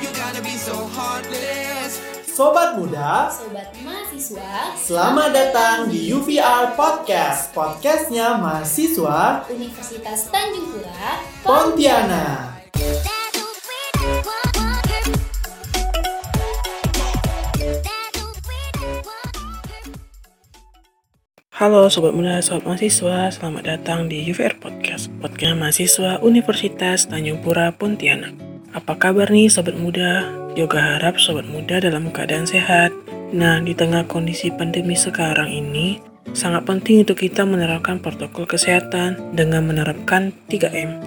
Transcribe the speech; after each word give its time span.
You 0.00 0.08
gotta 0.16 0.40
be 0.40 0.56
so 0.56 0.88
heartless. 0.96 2.00
Sobat 2.24 2.80
muda, 2.80 3.28
Sobat 3.28 3.68
mahasiswa 3.84 4.72
selamat 4.72 5.28
datang 5.28 5.92
di 5.92 6.08
UVR 6.16 6.72
Podcast. 6.72 7.52
Podcastnya 7.52 8.40
mahasiswa 8.40 9.44
Universitas 9.52 10.32
Tanjung 10.32 10.72
Pura 10.72 11.20
Pontianak. 11.44 12.72
Halo 21.60 21.92
Sobat 21.92 22.16
Muda, 22.16 22.40
Sobat 22.40 22.64
Mahasiswa, 22.64 23.28
selamat 23.36 23.62
datang 23.68 24.08
di 24.08 24.24
UVR 24.32 24.56
Podcast, 24.56 25.12
podcast 25.20 25.60
mahasiswa 25.60 26.24
Universitas 26.24 27.04
Tanjung 27.04 27.44
Pura 27.44 27.68
Pontianak. 27.76 28.49
Apa 28.70 28.94
kabar 28.94 29.26
nih 29.34 29.50
Sobat 29.50 29.74
Muda? 29.74 30.30
Yoga 30.54 30.78
harap 30.78 31.18
Sobat 31.18 31.42
Muda 31.42 31.82
dalam 31.82 32.14
keadaan 32.14 32.46
sehat. 32.46 32.94
Nah, 33.34 33.58
di 33.58 33.74
tengah 33.74 34.06
kondisi 34.06 34.54
pandemi 34.54 34.94
sekarang 34.94 35.50
ini, 35.50 35.98
sangat 36.38 36.70
penting 36.70 37.02
untuk 37.02 37.18
kita 37.18 37.42
menerapkan 37.42 37.98
protokol 37.98 38.46
kesehatan 38.46 39.34
dengan 39.34 39.66
menerapkan 39.66 40.30
3M. 40.46 41.02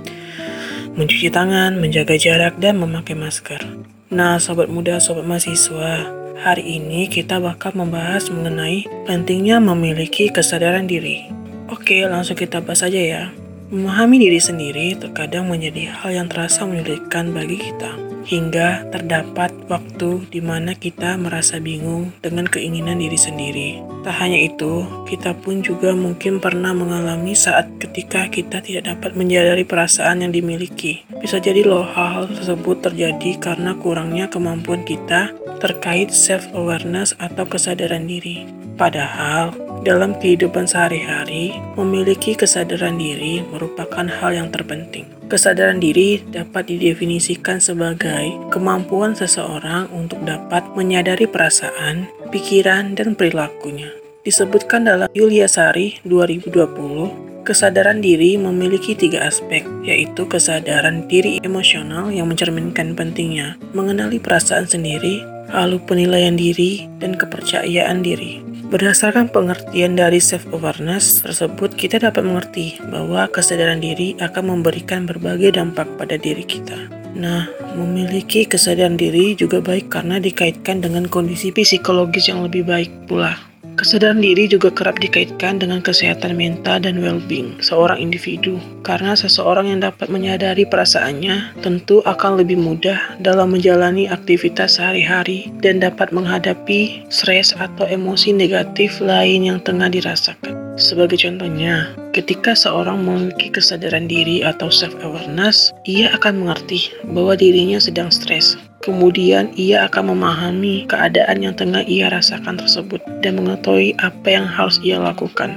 Mencuci 0.99 1.31
tangan, 1.31 1.79
menjaga 1.79 2.19
jarak, 2.19 2.59
dan 2.59 2.83
memakai 2.83 3.15
masker. 3.15 3.63
Nah, 4.11 4.43
Sobat 4.43 4.67
Muda, 4.67 4.99
Sobat 4.99 5.23
Mahasiswa, 5.23 6.23
Hari 6.43 6.65
ini 6.65 7.07
kita 7.07 7.39
bakal 7.39 7.71
membahas 7.71 8.27
mengenai 8.27 8.83
pentingnya 9.07 9.63
memiliki 9.63 10.27
kesadaran 10.27 10.83
diri. 10.83 11.31
Oke, 11.71 12.03
langsung 12.03 12.35
kita 12.35 12.59
bahas 12.59 12.83
aja 12.83 12.99
ya. 12.99 13.23
Memahami 13.73 14.21
diri 14.21 14.37
sendiri 14.37 14.93
terkadang 14.93 15.49
menjadi 15.49 15.89
hal 15.89 16.13
yang 16.13 16.27
terasa 16.29 16.61
menyulitkan 16.61 17.33
bagi 17.33 17.57
kita. 17.57 17.97
Hingga 18.21 18.93
terdapat 18.93 19.49
waktu 19.65 20.29
di 20.29 20.45
mana 20.45 20.77
kita 20.77 21.17
merasa 21.17 21.57
bingung 21.57 22.13
dengan 22.21 22.45
keinginan 22.45 23.01
diri 23.01 23.17
sendiri. 23.17 23.81
Tak 24.05 24.13
hanya 24.21 24.37
itu, 24.45 24.85
kita 25.09 25.33
pun 25.41 25.65
juga 25.65 25.97
mungkin 25.97 26.37
pernah 26.37 26.69
mengalami 26.69 27.33
saat 27.33 27.65
ketika 27.81 28.29
kita 28.29 28.61
tidak 28.61 28.93
dapat 28.93 29.17
menyadari 29.17 29.65
perasaan 29.65 30.21
yang 30.21 30.29
dimiliki. 30.29 31.01
Bisa 31.17 31.41
jadi 31.41 31.65
loh 31.65 31.81
hal-hal 31.81 32.29
tersebut 32.29 32.77
terjadi 32.77 33.41
karena 33.41 33.73
kurangnya 33.73 34.29
kemampuan 34.29 34.85
kita 34.85 35.33
terkait 35.57 36.13
self-awareness 36.13 37.17
atau 37.17 37.49
kesadaran 37.49 38.05
diri. 38.05 38.45
Padahal, 38.77 39.62
dalam 39.83 40.15
kehidupan 40.17 40.65
sehari-hari, 40.65 41.53
memiliki 41.75 42.33
kesadaran 42.33 42.95
diri 42.95 43.43
merupakan 43.51 44.07
hal 44.07 44.31
yang 44.31 44.49
terpenting. 44.49 45.05
Kesadaran 45.27 45.83
diri 45.83 46.23
dapat 46.23 46.71
didefinisikan 46.71 47.59
sebagai 47.59 48.31
kemampuan 48.47 49.11
seseorang 49.13 49.91
untuk 49.91 50.23
dapat 50.23 50.63
menyadari 50.73 51.27
perasaan, 51.27 52.07
pikiran, 52.31 52.95
dan 52.95 53.13
perilakunya. 53.13 53.91
Disebutkan 54.23 54.87
dalam 54.87 55.11
Yulia 55.11 55.51
Sari 55.51 55.99
2020, 56.07 57.43
kesadaran 57.43 57.99
diri 57.99 58.39
memiliki 58.39 58.95
tiga 58.95 59.27
aspek, 59.27 59.67
yaitu 59.83 60.23
kesadaran 60.27 61.07
diri 61.11 61.43
emosional 61.43 62.07
yang 62.07 62.31
mencerminkan 62.31 62.95
pentingnya 62.95 63.59
mengenali 63.75 64.23
perasaan 64.23 64.63
sendiri, 64.63 65.19
lalu 65.51 65.79
penilaian 65.83 66.39
diri, 66.39 66.87
dan 67.03 67.19
kepercayaan 67.19 67.99
diri. 67.99 68.42
Berdasarkan 68.73 69.29
pengertian 69.29 69.93
dari 69.93 70.17
self-awareness 70.17 71.21
tersebut, 71.21 71.77
kita 71.77 72.01
dapat 72.01 72.25
mengerti 72.25 72.81
bahwa 72.89 73.29
kesadaran 73.29 73.77
diri 73.77 74.17
akan 74.17 74.49
memberikan 74.49 75.05
berbagai 75.05 75.53
dampak 75.61 75.85
pada 75.93 76.17
diri 76.17 76.41
kita. 76.41 76.89
Nah, 77.13 77.45
memiliki 77.77 78.49
kesadaran 78.49 78.97
diri 78.97 79.37
juga 79.37 79.61
baik 79.61 79.93
karena 79.93 80.17
dikaitkan 80.17 80.81
dengan 80.81 81.05
kondisi 81.05 81.53
psikologis 81.53 82.33
yang 82.33 82.41
lebih 82.41 82.65
baik 82.65 82.89
pula. 83.05 83.52
Kesadaran 83.83 84.23
diri 84.23 84.47
juga 84.47 84.71
kerap 84.71 85.03
dikaitkan 85.03 85.59
dengan 85.59 85.83
kesehatan 85.83 86.39
mental 86.39 86.79
dan 86.79 87.03
well-being 87.03 87.59
seorang 87.59 87.99
individu, 87.99 88.55
karena 88.79 89.11
seseorang 89.11 89.75
yang 89.75 89.83
dapat 89.83 90.07
menyadari 90.07 90.63
perasaannya 90.63 91.59
tentu 91.59 91.99
akan 92.07 92.39
lebih 92.39 92.55
mudah 92.55 93.19
dalam 93.19 93.51
menjalani 93.51 94.07
aktivitas 94.07 94.79
sehari-hari 94.79 95.51
dan 95.59 95.83
dapat 95.83 96.15
menghadapi 96.15 97.03
stres 97.11 97.51
atau 97.59 97.83
emosi 97.83 98.31
negatif 98.31 99.03
lain 99.03 99.51
yang 99.51 99.59
tengah 99.59 99.91
dirasakan. 99.91 100.79
Sebagai 100.79 101.19
contohnya, 101.19 101.91
ketika 102.15 102.55
seorang 102.55 103.03
memiliki 103.03 103.51
kesadaran 103.51 104.07
diri 104.07 104.47
atau 104.47 104.71
self-awareness, 104.71 105.75
ia 105.83 106.07
akan 106.15 106.47
mengerti 106.47 106.87
bahwa 107.11 107.35
dirinya 107.35 107.83
sedang 107.83 108.07
stres, 108.07 108.55
Kemudian 108.83 109.55
ia 109.55 109.87
akan 109.87 110.11
memahami 110.11 110.83
keadaan 110.91 111.39
yang 111.39 111.55
tengah 111.55 111.87
ia 111.87 112.11
rasakan 112.11 112.59
tersebut 112.59 112.99
dan 113.23 113.39
mengetahui 113.39 113.95
apa 114.03 114.27
yang 114.27 114.43
harus 114.43 114.75
ia 114.83 114.99
lakukan. 114.99 115.55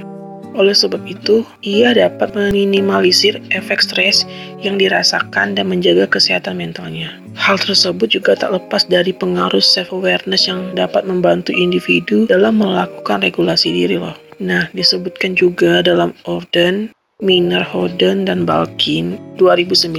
Oleh 0.57 0.73
sebab 0.73 1.05
itu, 1.05 1.45
ia 1.61 1.93
dapat 1.93 2.33
meminimalisir 2.33 3.37
efek 3.53 3.83
stres 3.83 4.25
yang 4.63 4.79
dirasakan 4.79 5.53
dan 5.53 5.69
menjaga 5.69 6.09
kesehatan 6.09 6.57
mentalnya. 6.57 7.13
Hal 7.37 7.61
tersebut 7.61 8.09
juga 8.09 8.33
tak 8.33 8.57
lepas 8.57 8.89
dari 8.89 9.13
pengaruh 9.13 9.61
self-awareness 9.61 10.49
yang 10.49 10.73
dapat 10.73 11.05
membantu 11.05 11.53
individu 11.53 12.25
dalam 12.25 12.57
melakukan 12.57 13.21
regulasi 13.21 13.69
diri 13.69 14.01
loh. 14.01 14.17
Nah, 14.41 14.65
disebutkan 14.73 15.37
juga 15.37 15.85
dalam 15.85 16.17
Orden 16.25 16.89
Miner, 17.17 17.65
Hoden, 17.65 18.29
dan 18.29 18.45
Balkin 18.45 19.17
2009. 19.41 19.97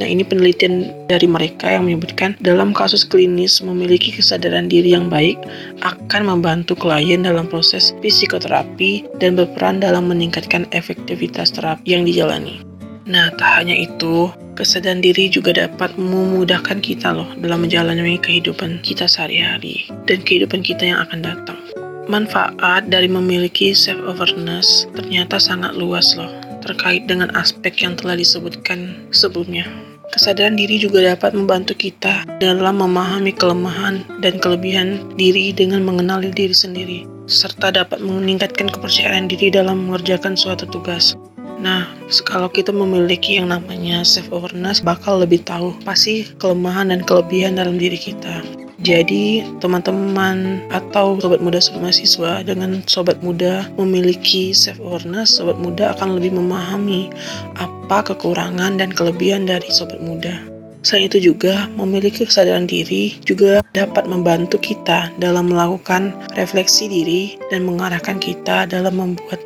Nah, 0.00 0.06
ini 0.08 0.24
penelitian 0.24 0.88
dari 1.04 1.28
mereka 1.28 1.68
yang 1.68 1.84
menyebutkan 1.84 2.32
dalam 2.40 2.72
kasus 2.72 3.04
klinis 3.04 3.60
memiliki 3.60 4.08
kesadaran 4.08 4.64
diri 4.64 4.96
yang 4.96 5.12
baik 5.12 5.36
akan 5.84 6.24
membantu 6.24 6.80
klien 6.80 7.20
dalam 7.20 7.44
proses 7.44 7.92
psikoterapi 8.00 9.20
dan 9.20 9.36
berperan 9.36 9.84
dalam 9.84 10.08
meningkatkan 10.08 10.64
efektivitas 10.72 11.52
terapi 11.52 11.92
yang 11.92 12.08
dijalani. 12.08 12.64
Nah, 13.04 13.28
tak 13.36 13.60
hanya 13.60 13.76
itu, 13.76 14.32
kesadaran 14.56 15.04
diri 15.04 15.28
juga 15.28 15.52
dapat 15.52 15.92
memudahkan 16.00 16.80
kita 16.80 17.20
loh 17.20 17.28
dalam 17.36 17.68
menjalani 17.68 18.16
kehidupan 18.16 18.80
kita 18.80 19.04
sehari-hari 19.04 19.92
dan 20.08 20.24
kehidupan 20.24 20.64
kita 20.64 20.88
yang 20.88 21.04
akan 21.04 21.20
datang. 21.20 21.69
Manfaat 22.10 22.90
dari 22.90 23.06
memiliki 23.06 23.70
self-awareness 23.70 24.90
ternyata 24.98 25.38
sangat 25.38 25.78
luas 25.78 26.18
loh, 26.18 26.26
terkait 26.58 27.06
dengan 27.06 27.30
aspek 27.38 27.70
yang 27.86 27.94
telah 27.94 28.18
disebutkan 28.18 29.06
sebelumnya. 29.14 29.62
Kesadaran 30.10 30.58
diri 30.58 30.82
juga 30.82 31.06
dapat 31.06 31.38
membantu 31.38 31.78
kita 31.78 32.26
dalam 32.42 32.82
memahami 32.82 33.30
kelemahan 33.30 34.02
dan 34.26 34.42
kelebihan 34.42 35.06
diri 35.14 35.54
dengan 35.54 35.86
mengenali 35.86 36.34
diri 36.34 36.50
sendiri, 36.50 37.06
serta 37.30 37.70
dapat 37.70 38.02
meningkatkan 38.02 38.66
kepercayaan 38.66 39.30
diri 39.30 39.54
dalam 39.54 39.86
mengerjakan 39.86 40.34
suatu 40.34 40.66
tugas. 40.66 41.14
Nah, 41.62 41.86
kalau 42.26 42.50
kita 42.50 42.74
memiliki 42.74 43.38
yang 43.38 43.54
namanya 43.54 44.02
self-awareness, 44.02 44.82
bakal 44.82 45.22
lebih 45.22 45.46
tahu 45.46 45.78
pasti 45.86 46.26
kelemahan 46.42 46.90
dan 46.90 47.06
kelebihan 47.06 47.54
dalam 47.54 47.78
diri 47.78 48.02
kita. 48.02 48.42
Jadi, 48.80 49.44
teman-teman 49.60 50.64
atau 50.72 51.20
sobat 51.20 51.44
muda 51.44 51.60
mahasiswa 51.76 52.40
dengan 52.40 52.80
sobat 52.88 53.20
muda 53.20 53.68
memiliki 53.76 54.56
self 54.56 54.80
awareness, 54.80 55.36
sobat 55.36 55.60
muda 55.60 55.92
akan 55.92 56.16
lebih 56.16 56.32
memahami 56.32 57.12
apa 57.60 58.00
kekurangan 58.08 58.80
dan 58.80 58.88
kelebihan 58.88 59.44
dari 59.44 59.68
sobat 59.68 60.00
muda. 60.00 60.32
Selain 60.80 61.12
itu 61.12 61.20
juga, 61.20 61.68
memiliki 61.76 62.24
kesadaran 62.24 62.64
diri 62.64 63.20
juga 63.28 63.60
dapat 63.76 64.08
membantu 64.08 64.56
kita 64.56 65.12
dalam 65.20 65.52
melakukan 65.52 66.16
refleksi 66.40 66.88
diri 66.88 67.36
dan 67.52 67.68
mengarahkan 67.68 68.16
kita 68.16 68.64
dalam 68.64 68.96
membuat 68.96 69.44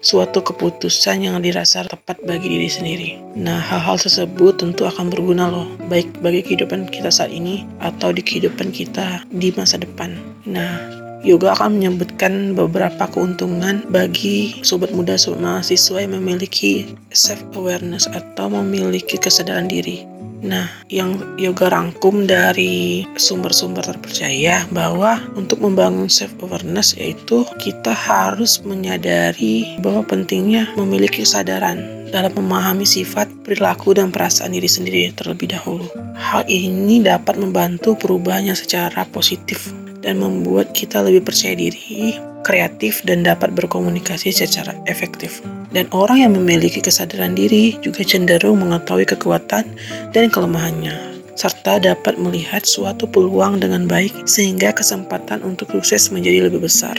suatu 0.00 0.44
keputusan 0.44 1.26
yang 1.26 1.40
dirasa 1.42 1.86
tepat 1.86 2.20
bagi 2.22 2.50
diri 2.50 2.68
sendiri. 2.70 3.10
Nah, 3.34 3.58
hal-hal 3.58 3.98
tersebut 3.98 4.60
tentu 4.60 4.86
akan 4.86 5.10
berguna 5.10 5.50
loh, 5.50 5.66
baik 5.90 6.20
bagi 6.22 6.44
kehidupan 6.44 6.90
kita 6.90 7.10
saat 7.10 7.34
ini 7.34 7.66
atau 7.82 8.14
di 8.14 8.22
kehidupan 8.22 8.70
kita 8.70 9.26
di 9.32 9.50
masa 9.54 9.80
depan. 9.80 10.14
Nah, 10.46 11.07
Yoga 11.26 11.50
akan 11.58 11.82
menyebutkan 11.82 12.54
beberapa 12.54 13.10
keuntungan 13.10 13.82
bagi 13.90 14.62
sobat 14.62 14.94
muda, 14.94 15.18
sobat 15.18 15.42
mahasiswa 15.42 15.98
yang 15.98 16.14
memiliki 16.14 16.94
self-awareness 17.10 18.06
atau 18.06 18.46
memiliki 18.46 19.18
kesadaran 19.18 19.66
diri. 19.66 20.06
Nah, 20.38 20.70
yang 20.86 21.18
yoga 21.34 21.66
rangkum 21.66 22.22
dari 22.30 23.02
sumber-sumber 23.18 23.82
terpercaya 23.82 24.62
bahwa 24.70 25.18
untuk 25.34 25.58
membangun 25.58 26.06
self 26.06 26.30
awareness 26.38 26.94
yaitu 26.94 27.42
kita 27.58 27.90
harus 27.90 28.62
menyadari 28.62 29.74
bahwa 29.82 30.06
pentingnya 30.06 30.70
memiliki 30.78 31.26
kesadaran 31.26 31.82
dalam 32.14 32.32
memahami 32.38 32.86
sifat, 32.86 33.26
perilaku, 33.42 33.98
dan 33.98 34.14
perasaan 34.14 34.54
diri 34.54 34.70
sendiri 34.70 35.10
terlebih 35.12 35.50
dahulu. 35.50 35.90
Hal 36.14 36.46
ini 36.46 37.02
dapat 37.02 37.34
membantu 37.34 37.98
perubahannya 37.98 38.54
secara 38.54 39.02
positif 39.10 39.74
dan 40.02 40.22
membuat 40.22 40.72
kita 40.74 41.02
lebih 41.02 41.26
percaya 41.26 41.58
diri, 41.58 42.14
kreatif, 42.46 43.02
dan 43.04 43.26
dapat 43.26 43.52
berkomunikasi 43.54 44.30
secara 44.30 44.74
efektif. 44.86 45.42
Dan 45.68 45.84
orang 45.92 46.24
yang 46.24 46.32
memiliki 46.32 46.80
kesadaran 46.80 47.36
diri 47.36 47.76
juga 47.84 48.00
cenderung 48.00 48.62
mengetahui 48.64 49.04
kekuatan 49.04 49.68
dan 50.16 50.24
kelemahannya, 50.32 50.96
serta 51.36 51.78
dapat 51.78 52.16
melihat 52.16 52.64
suatu 52.64 53.04
peluang 53.06 53.60
dengan 53.62 53.84
baik 53.84 54.26
sehingga 54.26 54.74
kesempatan 54.74 55.44
untuk 55.44 55.70
sukses 55.70 56.10
menjadi 56.10 56.48
lebih 56.48 56.66
besar. 56.66 56.98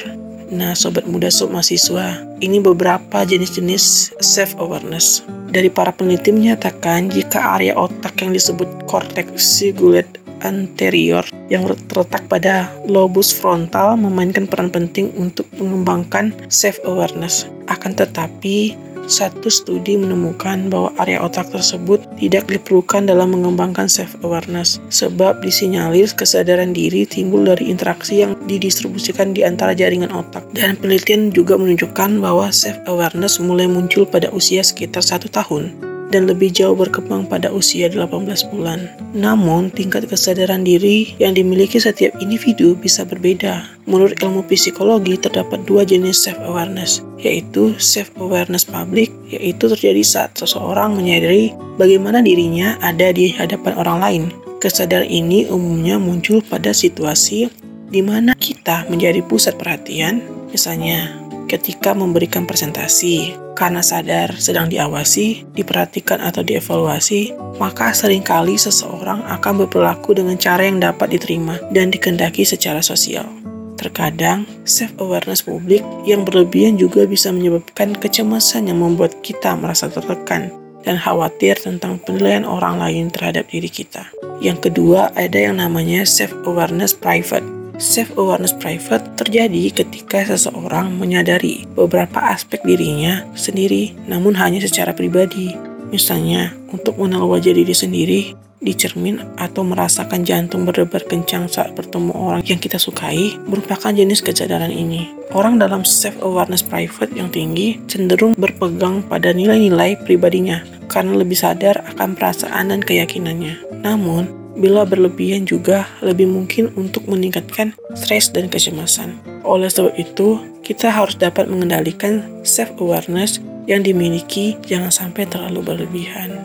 Nah, 0.49 0.73
sobat 0.73 1.05
muda 1.05 1.29
sob 1.29 1.53
mahasiswa, 1.53 2.25
ini 2.41 2.57
beberapa 2.57 3.21
jenis-jenis 3.21 4.17
self-awareness. 4.17 5.21
Dari 5.49 5.69
para 5.69 5.93
peneliti 5.93 6.33
menyatakan 6.33 7.09
jika 7.09 7.57
area 7.57 7.77
otak 7.77 8.17
yang 8.21 8.33
disebut 8.33 8.65
cortex 8.89 9.37
cingulate 9.37 10.09
anterior 10.41 11.23
yang 11.47 11.65
terletak 11.89 12.25
pada 12.29 12.69
lobus 12.85 13.33
frontal 13.33 13.97
memainkan 13.99 14.45
peran 14.45 14.69
penting 14.69 15.11
untuk 15.17 15.45
mengembangkan 15.57 16.35
self-awareness. 16.47 17.49
Akan 17.69 17.93
tetapi, 17.93 18.73
satu 19.09 19.49
studi 19.49 19.97
menemukan 19.97 20.69
bahwa 20.69 20.93
area 21.01 21.17
otak 21.17 21.49
tersebut 21.49 22.05
tidak 22.21 22.45
diperlukan 22.45 23.09
dalam 23.09 23.33
mengembangkan 23.33 23.89
self-awareness, 23.89 24.77
sebab 24.93 25.41
disinyalir 25.41 26.13
kesadaran 26.13 26.71
diri 26.77 27.09
timbul 27.09 27.41
dari 27.41 27.73
interaksi 27.73 28.21
yang 28.21 28.37
didistribusikan 28.45 29.33
di 29.33 29.41
antara 29.41 29.73
jaringan 29.73 30.13
otak. 30.13 30.45
Dan 30.53 30.77
penelitian 30.77 31.33
juga 31.33 31.57
menunjukkan 31.57 32.21
bahwa 32.21 32.53
self-awareness 32.53 33.41
mulai 33.41 33.65
muncul 33.65 34.05
pada 34.05 34.29
usia 34.29 34.61
sekitar 34.61 35.01
satu 35.01 35.25
tahun 35.25 35.89
dan 36.09 36.25
lebih 36.25 36.49
jauh 36.49 36.73
berkembang 36.73 37.29
pada 37.29 37.53
usia 37.53 37.89
18 37.89 38.09
bulan. 38.49 38.89
Namun, 39.13 39.69
tingkat 39.69 40.09
kesadaran 40.09 40.65
diri 40.65 41.13
yang 41.21 41.37
dimiliki 41.37 41.77
setiap 41.77 42.17
individu 42.17 42.73
bisa 42.77 43.05
berbeda. 43.05 43.65
Menurut 43.85 44.17
ilmu 44.21 44.45
psikologi, 44.49 45.17
terdapat 45.17 45.61
dua 45.65 45.85
jenis 45.85 46.21
self-awareness, 46.25 47.05
yaitu 47.21 47.73
self-awareness 47.77 48.65
public, 48.65 49.13
yaitu 49.29 49.69
terjadi 49.69 50.01
saat 50.05 50.33
seseorang 50.37 50.97
menyadari 50.97 51.53
bagaimana 51.77 52.21
dirinya 52.21 52.77
ada 52.81 53.13
di 53.13 53.33
hadapan 53.33 53.73
orang 53.77 53.97
lain. 54.01 54.23
Kesadaran 54.59 55.07
ini 55.07 55.47
umumnya 55.47 55.95
muncul 55.95 56.43
pada 56.43 56.75
situasi 56.75 57.47
di 57.89 58.01
mana 58.03 58.35
kita 58.37 58.85
menjadi 58.91 59.23
pusat 59.25 59.57
perhatian, 59.57 60.21
misalnya 60.51 61.28
ketika 61.49 61.97
memberikan 61.97 62.45
presentasi. 62.45 63.33
Karena 63.57 63.83
sadar 63.83 64.37
sedang 64.39 64.71
diawasi, 64.71 65.49
diperhatikan 65.51 66.23
atau 66.23 66.45
dievaluasi, 66.45 67.35
maka 67.59 67.91
sering 67.91 68.23
kali 68.23 68.55
seseorang 68.55 69.25
akan 69.25 69.65
berperilaku 69.65 70.15
dengan 70.15 70.39
cara 70.39 70.63
yang 70.63 70.79
dapat 70.79 71.11
diterima 71.11 71.59
dan 71.75 71.91
dikendaki 71.91 72.47
secara 72.47 72.79
sosial. 72.79 73.27
Terkadang, 73.75 74.47
self-awareness 74.63 75.43
publik 75.43 75.83
yang 76.07 76.23
berlebihan 76.23 76.79
juga 76.79 77.03
bisa 77.03 77.35
menyebabkan 77.35 77.97
kecemasan 77.97 78.71
yang 78.71 78.79
membuat 78.79 79.19
kita 79.19 79.55
merasa 79.59 79.91
tertekan 79.91 80.51
dan 80.87 80.95
khawatir 80.95 81.59
tentang 81.59 81.99
penilaian 81.99 82.47
orang 82.47 82.79
lain 82.79 83.11
terhadap 83.11 83.47
diri 83.51 83.67
kita. 83.67 84.07
Yang 84.39 84.71
kedua, 84.71 85.11
ada 85.19 85.35
yang 85.35 85.59
namanya 85.59 86.07
self-awareness 86.07 86.95
private 86.95 87.58
Self-awareness 87.79 88.59
private 88.59 89.07
terjadi 89.15 89.71
ketika 89.71 90.27
seseorang 90.27 90.99
menyadari 90.99 91.63
beberapa 91.79 92.19
aspek 92.27 92.59
dirinya 92.67 93.23
sendiri, 93.39 93.95
namun 94.03 94.35
hanya 94.35 94.59
secara 94.59 94.91
pribadi. 94.91 95.55
Misalnya, 95.87 96.51
untuk 96.75 96.99
mengenal 96.99 97.31
wajah 97.31 97.55
diri 97.55 97.71
sendiri, 97.71 98.21
di 98.59 98.75
cermin 98.75 99.23
atau 99.39 99.63
merasakan 99.63 100.27
jantung 100.27 100.67
berdebar 100.67 100.99
kencang 101.07 101.47
saat 101.47 101.71
bertemu 101.71 102.11
orang 102.11 102.43
yang 102.43 102.59
kita 102.59 102.75
sukai 102.75 103.39
merupakan 103.47 103.95
jenis 103.95 104.19
kesadaran 104.19 104.71
ini. 104.71 105.07
Orang 105.31 105.63
dalam 105.63 105.87
self-awareness 105.87 106.67
private 106.67 107.15
yang 107.15 107.31
tinggi 107.31 107.79
cenderung 107.87 108.35
berpegang 108.35 108.99
pada 109.07 109.31
nilai-nilai 109.31 110.03
pribadinya 110.03 110.59
karena 110.91 111.15
lebih 111.15 111.39
sadar 111.39 111.79
akan 111.95 112.19
perasaan 112.19 112.75
dan 112.75 112.83
keyakinannya. 112.83 113.79
Namun, 113.79 114.38
bila 114.59 114.83
berlebihan 114.83 115.47
juga 115.47 115.87
lebih 116.03 116.27
mungkin 116.27 116.69
untuk 116.75 117.07
meningkatkan 117.07 117.73
stres 117.95 118.29
dan 118.29 118.51
kecemasan. 118.51 119.15
Oleh 119.47 119.71
sebab 119.71 119.95
itu, 119.95 120.37
kita 120.61 120.91
harus 120.91 121.15
dapat 121.15 121.47
mengendalikan 121.47 122.27
self-awareness 122.43 123.39
yang 123.65 123.81
dimiliki 123.81 124.59
jangan 124.67 124.91
sampai 124.91 125.25
terlalu 125.25 125.63
berlebihan. 125.63 126.35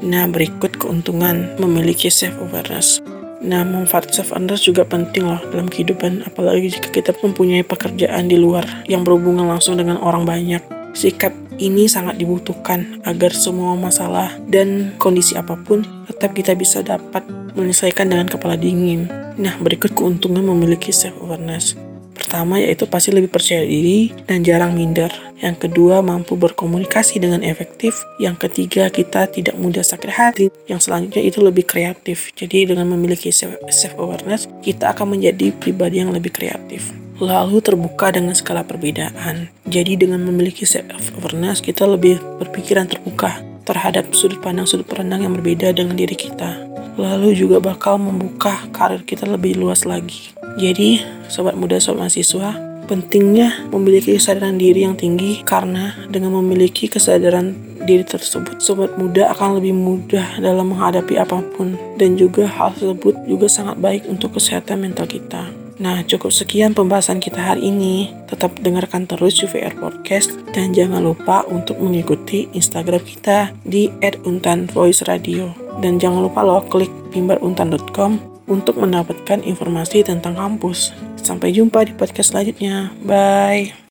Nah, 0.00 0.30
berikut 0.30 0.78
keuntungan 0.78 1.58
memiliki 1.58 2.06
self-awareness. 2.06 3.02
Nah, 3.42 3.66
manfaat 3.66 4.14
self-awareness 4.14 4.64
juga 4.64 4.86
penting 4.86 5.26
loh 5.26 5.42
dalam 5.50 5.66
kehidupan, 5.68 6.24
apalagi 6.24 6.72
jika 6.72 6.88
kita 6.88 7.12
mempunyai 7.20 7.66
pekerjaan 7.66 8.30
di 8.30 8.38
luar 8.40 8.64
yang 8.88 9.02
berhubungan 9.04 9.44
langsung 9.44 9.76
dengan 9.76 10.00
orang 10.00 10.24
banyak. 10.24 10.75
Sikap 10.96 11.36
ini 11.60 11.84
sangat 11.92 12.16
dibutuhkan 12.16 13.04
agar 13.04 13.28
semua 13.36 13.76
masalah 13.76 14.32
dan 14.48 14.96
kondisi 14.96 15.36
apa 15.36 15.52
pun 15.52 15.84
tetap 16.08 16.32
kita 16.32 16.56
bisa 16.56 16.80
dapat 16.80 17.20
menyelesaikan 17.52 18.08
dengan 18.08 18.32
kepala 18.32 18.56
dingin. 18.56 19.04
Nah, 19.36 19.60
berikut 19.60 19.92
keuntungan 19.92 20.40
memiliki 20.40 20.96
self-awareness. 20.96 21.76
Pertama 22.16 22.56
yaitu 22.56 22.88
pasti 22.88 23.12
lebih 23.12 23.28
percaya 23.28 23.60
diri 23.68 24.08
dan 24.24 24.40
jarang 24.40 24.72
minder. 24.72 25.12
Yang 25.36 25.68
kedua 25.68 26.00
mampu 26.00 26.32
berkomunikasi 26.32 27.20
dengan 27.20 27.44
efektif. 27.44 28.00
Yang 28.16 28.48
ketiga 28.48 28.88
kita 28.88 29.28
tidak 29.28 29.52
mudah 29.60 29.84
sakit 29.84 30.10
hati. 30.10 30.46
Yang 30.64 30.88
selanjutnya 30.88 31.22
itu 31.28 31.44
lebih 31.44 31.68
kreatif. 31.68 32.32
Jadi 32.32 32.72
dengan 32.72 32.88
memiliki 32.88 33.28
self-awareness 33.28 34.48
kita 34.64 34.96
akan 34.96 35.20
menjadi 35.20 35.52
pribadi 35.52 36.00
yang 36.00 36.08
lebih 36.08 36.32
kreatif. 36.32 37.05
Lalu 37.16 37.64
terbuka 37.64 38.12
dengan 38.12 38.36
skala 38.36 38.64
perbedaan. 38.64 39.48
Jadi 39.64 39.96
dengan 39.96 40.20
memiliki 40.24 40.68
self-awareness 40.68 41.64
kita 41.64 41.88
lebih 41.88 42.20
berpikiran 42.40 42.86
terbuka 42.86 43.40
terhadap 43.66 44.14
sudut 44.14 44.38
pandang 44.38 44.68
sudut 44.68 44.86
pandang 44.86 45.26
yang 45.26 45.34
berbeda 45.34 45.74
dengan 45.74 45.98
diri 45.98 46.14
kita 46.14 46.66
lalu 46.96 47.36
juga 47.36 47.60
bakal 47.60 48.00
membuka 48.00 48.56
karir 48.72 49.04
kita 49.04 49.28
lebih 49.28 49.56
luas 49.60 49.84
lagi. 49.84 50.32
Jadi, 50.56 51.04
sobat 51.28 51.54
muda, 51.54 51.76
sobat 51.76 52.08
mahasiswa, 52.08 52.56
pentingnya 52.88 53.68
memiliki 53.68 54.16
kesadaran 54.16 54.56
diri 54.56 54.88
yang 54.88 54.96
tinggi 54.96 55.44
karena 55.44 55.92
dengan 56.08 56.40
memiliki 56.40 56.88
kesadaran 56.88 57.52
diri 57.84 58.02
tersebut, 58.02 58.58
sobat 58.58 58.96
muda 58.96 59.30
akan 59.36 59.60
lebih 59.60 59.76
mudah 59.76 60.40
dalam 60.40 60.72
menghadapi 60.72 61.20
apa 61.20 61.44
pun 61.54 61.76
dan 62.00 62.16
juga 62.16 62.48
hal 62.48 62.72
tersebut 62.74 63.14
juga 63.28 63.46
sangat 63.46 63.76
baik 63.78 64.08
untuk 64.08 64.40
kesehatan 64.40 64.82
mental 64.88 65.06
kita. 65.06 65.65
Nah, 65.76 66.00
cukup 66.08 66.32
sekian 66.32 66.72
pembahasan 66.72 67.20
kita 67.20 67.36
hari 67.36 67.68
ini. 67.68 68.08
Tetap 68.32 68.56
dengarkan 68.64 69.04
terus 69.04 69.36
UVR 69.44 69.76
Podcast 69.76 70.32
dan 70.56 70.72
jangan 70.72 71.04
lupa 71.04 71.44
untuk 71.44 71.76
mengikuti 71.76 72.48
Instagram 72.56 73.04
kita 73.04 73.52
di 73.60 73.92
@untanvoiceradio. 74.00 75.52
Dan 75.84 76.00
jangan 76.00 76.24
lupa 76.24 76.40
loh 76.40 76.64
klik 76.64 76.92
pimbaruntan.com 77.12 78.16
untuk 78.48 78.80
mendapatkan 78.80 79.44
informasi 79.44 80.00
tentang 80.06 80.38
kampus. 80.38 80.96
Sampai 81.20 81.52
jumpa 81.52 81.84
di 81.84 81.92
podcast 81.92 82.32
selanjutnya. 82.32 82.94
Bye. 83.04 83.86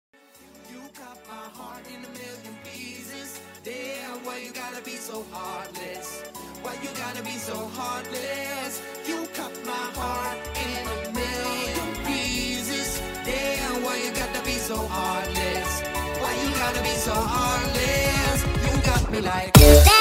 so 14.66 14.76
heartless? 14.76 15.84
Why 16.20 16.34
you 16.44 16.56
gotta 16.56 16.82
be 16.82 16.90
so 16.90 17.14
heartless? 17.14 18.42
You 18.66 18.82
got 18.82 19.12
me 19.12 19.22
like. 19.22 19.95